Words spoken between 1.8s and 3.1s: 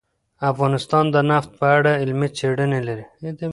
علمي څېړنې لري.